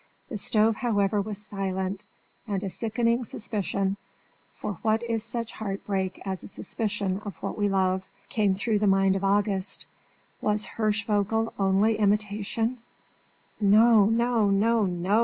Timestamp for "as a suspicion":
6.25-7.21